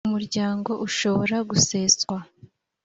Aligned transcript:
umuryango 0.07 0.71
ushobora 0.87 1.37
guseswa 1.49 2.17